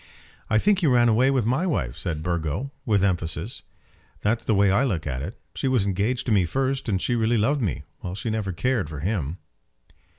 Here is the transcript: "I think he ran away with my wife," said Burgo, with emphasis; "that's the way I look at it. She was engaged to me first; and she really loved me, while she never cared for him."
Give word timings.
"I 0.49 0.57
think 0.57 0.79
he 0.79 0.87
ran 0.87 1.09
away 1.09 1.29
with 1.29 1.45
my 1.45 1.67
wife," 1.67 1.95
said 1.95 2.23
Burgo, 2.23 2.71
with 2.87 3.03
emphasis; 3.03 3.61
"that's 4.21 4.43
the 4.43 4.55
way 4.55 4.71
I 4.71 4.83
look 4.83 5.05
at 5.05 5.21
it. 5.21 5.39
She 5.53 5.67
was 5.67 5.85
engaged 5.85 6.25
to 6.25 6.31
me 6.31 6.43
first; 6.43 6.89
and 6.89 6.99
she 6.99 7.13
really 7.15 7.37
loved 7.37 7.61
me, 7.61 7.83
while 7.99 8.15
she 8.15 8.31
never 8.31 8.51
cared 8.51 8.89
for 8.89 9.01
him." 9.01 9.37